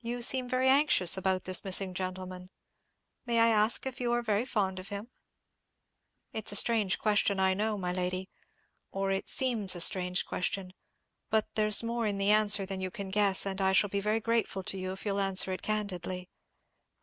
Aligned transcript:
You 0.00 0.22
seem 0.22 0.48
very 0.48 0.70
anxious 0.70 1.18
about 1.18 1.44
this 1.44 1.66
missing 1.66 1.92
gentleman; 1.92 2.48
may 3.26 3.38
I 3.40 3.48
ask 3.48 3.84
if 3.84 4.00
you 4.00 4.10
are 4.12 4.22
very 4.22 4.46
fond 4.46 4.78
of 4.78 4.88
him? 4.88 5.10
It's 6.32 6.50
a 6.50 6.56
strange 6.56 6.98
question, 6.98 7.38
I 7.38 7.52
know, 7.52 7.76
my 7.76 7.92
lady—or 7.92 9.10
it 9.10 9.28
seems 9.28 9.76
a 9.76 9.82
strange 9.82 10.24
question—but 10.24 11.46
there's 11.56 11.82
more 11.82 12.06
in 12.06 12.16
the 12.16 12.30
answer 12.30 12.64
than 12.64 12.80
you 12.80 12.90
can 12.90 13.10
guess, 13.10 13.44
and 13.44 13.60
I 13.60 13.72
shall 13.72 13.90
be 13.90 14.00
very 14.00 14.20
grateful 14.20 14.62
to 14.62 14.78
you 14.78 14.92
if 14.92 15.04
you'll 15.04 15.20
answer 15.20 15.52
it 15.52 15.60
candidly." 15.60 16.30